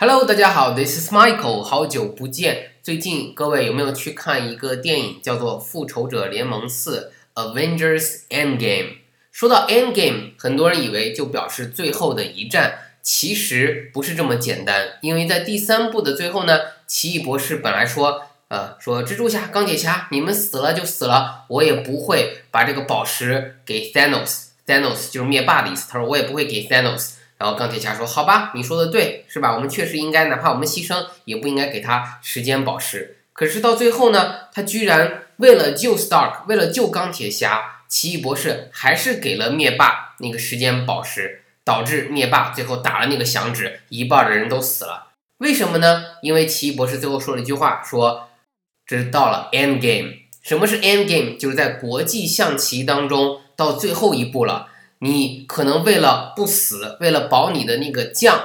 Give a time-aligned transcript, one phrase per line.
[0.00, 2.70] Hello，大家好，This is Michael，好久不见。
[2.84, 7.10] 最近各位有没有去看一个电影，叫做《复仇者联盟四》
[7.42, 8.98] （Avengers Endgame）？
[9.32, 14.98] 说到 Endgame，很多人以为就表示最后的一战，其实不是这么简单。
[15.02, 25.88] 因为在第三部的最后呢，奇异博士本来说，呃，说蜘蛛侠、钢铁侠，你们死了就死了，我也不会把这个宝石给 Thanos，Thanos 就是灭霸的意思。
[25.90, 27.14] 他说我也不会给 Thanos。
[27.38, 29.54] 然后钢铁侠说：“好吧，你说的对，是吧？
[29.54, 33.18] 我们确实应该，哪怕我们牺牲，也不应该给他时间宝石。
[33.32, 45.12] 可是到最后呢，他居然为了救 Stark，为了救钢铁侠，奇异博士还是给了灭霸那个时间宝石，导致灭霸最后打了那个响指，一半的人都死了。
[45.38, 46.04] 为什么呢？
[46.22, 48.30] 因为奇异博士最后说了一句话，说
[48.84, 50.14] 这是到了 End Game。
[50.42, 51.38] 什么是 End Game？
[51.38, 54.70] 就是在国际象棋当中到最后一步了。”
[55.00, 58.44] 你可能为了不死，为了保你的那个将，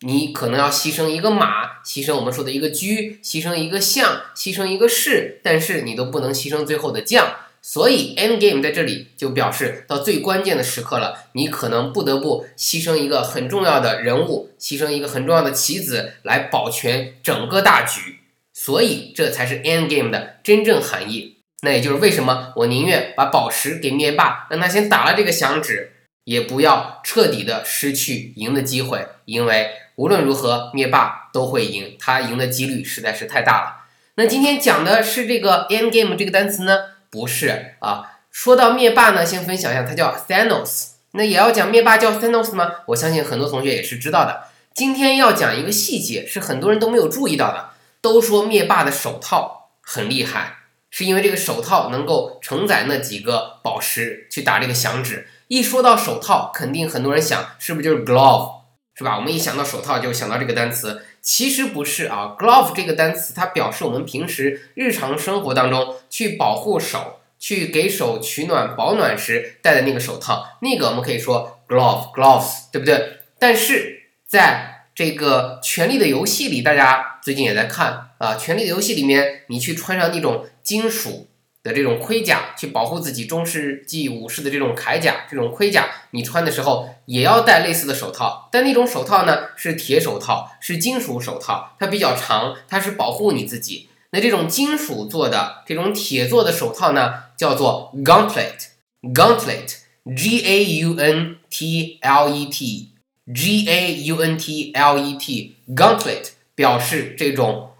[0.00, 2.86] 你可能要牺牲一个马，牺牲我们说的一个车，
[3.22, 7.34] 牺牲一个象，牺牲一个士，但是你都不能牺牲最后的将。
[7.62, 18.20] 所以 end game 在这里就表示到最关键的时刻了，你可能不得不牺牲一个很重要的人物，牺牲一个很重要的棋子来保全整个大局。
[18.54, 21.36] 所以这才是 end game 的真正含义。
[21.62, 25.92] 那也就是为什么我宁愿把宝石给灭霸，让他先打了这个响指，
[26.24, 33.76] 也不要彻底的失去赢的机会，因为无论如何灭霸都会赢，他赢的几率实在是太大了。
[34.16, 36.78] 那今天讲的是这个 end game 这个单词呢？
[37.10, 38.18] 不是啊。
[38.30, 40.92] 说到灭霸呢，先分享一下，他叫 Thanos。
[41.12, 42.70] 那也要讲灭霸叫 Thanos 吗？
[42.86, 44.44] 我相信很多同学也是知道的。
[44.72, 47.70] 今天要讲一个细节，是很多人都没有注意到的。
[48.00, 50.59] 都说灭霸的手套很厉害。
[50.90, 55.28] 是因为这个手套能够承载那几个宝石去打这个响指。
[55.48, 58.60] 一说到手套，肯定很多人想是不是就是 glove，
[58.94, 59.16] 是吧？
[59.16, 62.36] 我们一想到手套就想到这个单词，其实不是啊。
[62.38, 73.18] glove 这个单词它表示我们平时日常生活当中去保护手、去给手取暖保暖时戴的那个手套，那个我们可以说 glove gloves，对不对？
[73.38, 80.46] 但是在这个《权力的游戏》里，大家最近也在看啊，《权力的游戏》里面你去穿上那种。
[80.62, 81.26] 金属
[81.64, 93.88] 的这种盔甲去保护自己，中世纪武士的这种铠甲，这种盔甲你穿的时候也要戴类似的手套，但那种手套呢是铁手套，是金属手套，它比较长，它是保护你自己。
[94.12, 106.28] 那这种金属做的、这种铁做的手套呢，叫做 gauntlet，gauntlet，g a u n t l e t，g a u n t l e t，gauntlet
[106.54, 107.70] 表示这种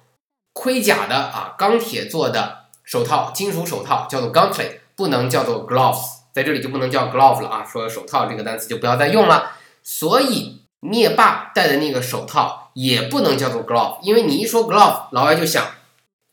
[0.52, 2.58] 盔甲的啊，钢铁做的。
[2.82, 6.00] 手套，金属手套叫做 gauntlet，不能叫做 gloves，
[6.32, 7.64] 在这里就不能叫 glove 了啊。
[7.64, 9.52] 说手套这个单词就不要再用了。
[9.82, 15.64] 所以灭霸戴的那个手套也不能叫做 glove，因为你一说 glove，老外就想，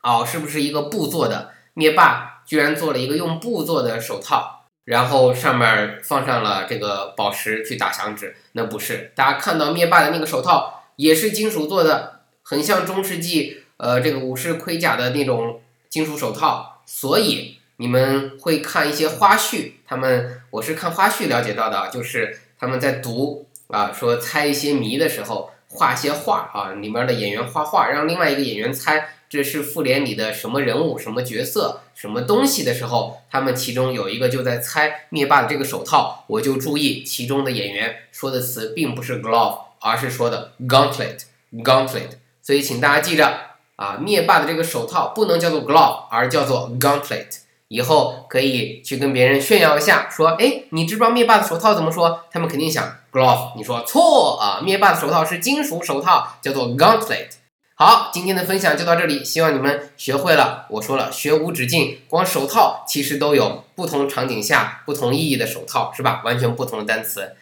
[0.01, 1.51] 哦，是不是一个布做的？
[1.75, 8.35] 灭霸居然做了一个用布做的手套，然后上面放上了这个宝石去打响指？
[8.53, 15.61] 那不是，大家看到灭霸的那个手套也是金属做的，很像中世纪呃这个武士盔甲的那种。
[15.89, 19.71] 金属手套，所以你们会看一些花絮。
[19.88, 42.17] 他们我是看花絮了解到的，就是他们在读啊，说猜一些谜的时候，画一些画啊，里面的演员画画，让另外一个演员猜这是复联里的什么人物、什么角色、什么东西的时候，他们其中有一个就在猜灭霸的这个手套，我就注意其中的演员说的词并不是 glove，而是说的 gauntlet，gauntlet。
[42.41, 43.47] 所以请大家记着。
[43.77, 47.27] 啊，灭霸的这个手套不能叫做 glove，而叫做 gauntlet。
[47.69, 52.21] 以后可以去跟别人炫耀一下，说，哎，你知不知道灭霸的手套怎么说？
[52.31, 53.57] 他们肯定想 glove。
[53.57, 57.27] 你说错啊，灭霸的手套是金属手套，叫做 gauntlet。
[57.75, 60.66] 好，今天的分享就到这里，希望你们学会了。
[60.69, 66.21] 我说了，学无止境，光手套其实都有不同场景下不同意义的手套，是吧？
[66.23, 67.35] 完全不同的单词。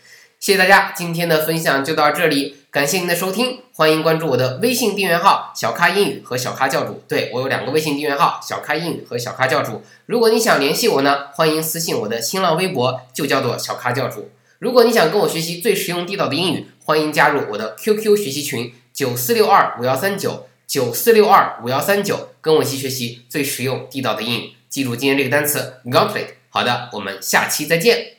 [0.45, 7.01] 谢谢大家，今天的分享就到这里，感谢您的收听，欢迎关注我的微信订阅号“小咖英语”和“小咖教主”。
[7.09, 9.81] 对我有两个微信订阅号“小咖英语”和“小咖教主”。
[10.05, 14.29] 如果你想联系我呢，欢迎私信我的新浪微博，就叫做“小咖教主”。
[14.61, 24.51] 如果你想跟我学习最实用地道的英语，欢迎加入我的 QQ 学习群九四六二五幺三九九四六二五幺三九，跟我一起学习最实用地道的英语。
[24.69, 26.35] 记住今天这个单词 gauntlet。
[26.49, 28.14] 好的，我们下期再见。